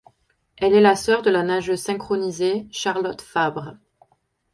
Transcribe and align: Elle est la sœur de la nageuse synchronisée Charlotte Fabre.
Elle 0.57 0.73
est 0.73 0.81
la 0.81 0.95
sœur 0.95 1.21
de 1.21 1.29
la 1.29 1.43
nageuse 1.43 1.79
synchronisée 1.83 2.65
Charlotte 2.71 3.21
Fabre. 3.21 3.77